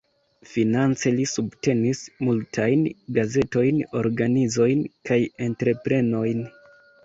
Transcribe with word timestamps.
Finance 0.51 1.11
li 1.17 1.27
subtenis 1.31 2.01
multajn 2.29 2.83
gazetojn, 3.19 3.85
organizojn 4.03 4.85
kaj 5.11 5.23
entreprenojn. 5.53 6.47